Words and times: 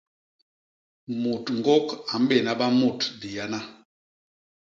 Mut 1.21 1.43
ñgôk 1.57 1.87
a 2.13 2.15
mbéna 2.23 2.51
ba 2.59 2.67
mut 2.79 2.99
diyana. 3.21 3.59